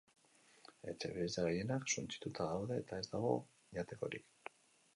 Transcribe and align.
Etxebizitza 0.91 1.43
gehienak 1.47 1.93
suntsituta 1.95 2.47
daude 2.53 2.81
eta 2.85 3.01
ez 3.03 3.07
dago 3.15 3.35
jatekorik. 3.79 4.55